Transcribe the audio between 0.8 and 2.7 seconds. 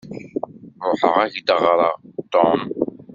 Ruḥeɣ ad k-d-aɣreɣ "Tom".